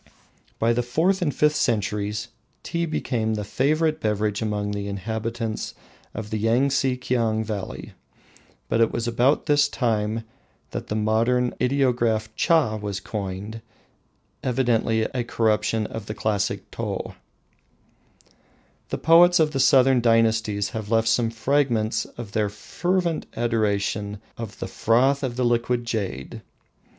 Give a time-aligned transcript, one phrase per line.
[0.57, 2.29] By the fourth and fifth centuries
[2.63, 5.75] Tea became a favourite beverage among the inhabitants
[6.15, 7.93] of the Yangtse Kiang valley.
[8.71, 10.23] It was about this time
[10.71, 13.61] that modern ideograph Cha was coined,
[14.43, 17.13] evidently a corruption of the classic Tou.
[18.89, 24.57] The poets of the southern dynasties have left some fragments of their fervent adoration of
[24.57, 26.41] the "froth of the liquid jade."